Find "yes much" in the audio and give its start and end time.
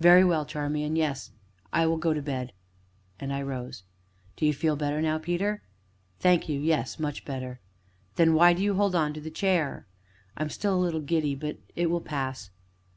6.58-7.24